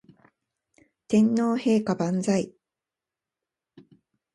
[1.07, 2.53] 天皇陛下万歳